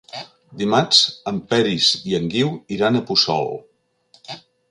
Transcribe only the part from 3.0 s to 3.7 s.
a Puçol.